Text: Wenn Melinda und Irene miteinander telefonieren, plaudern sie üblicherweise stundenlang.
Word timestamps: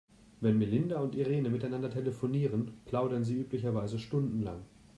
Wenn 0.39 0.57
Melinda 0.57 0.99
und 0.99 1.13
Irene 1.13 1.51
miteinander 1.51 1.91
telefonieren, 1.91 2.71
plaudern 2.85 3.23
sie 3.23 3.35
üblicherweise 3.37 3.99
stundenlang. 3.99 4.65